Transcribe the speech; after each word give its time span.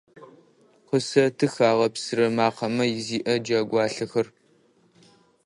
Къысэтых 0.87 1.53
агъэпсырэ 1.69 2.27
мэкъамэ 2.35 2.85
зиӏэ 3.05 3.35
джэгуалъэхэр. 3.43 4.27